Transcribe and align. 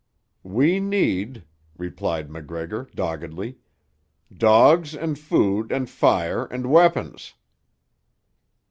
"We 0.41 0.79
need," 0.79 1.43
replied 1.77 2.31
MacGregor 2.31 2.89
doggedly, 2.95 3.59
"dogs, 4.35 4.95
and 4.95 5.19
food, 5.19 5.71
and 5.71 5.87
fire, 5.87 6.45
and 6.45 6.65
weapons." 6.71 7.35